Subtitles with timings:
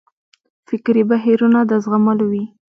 [0.67, 2.43] فکري بهیرونه د زغملو وي.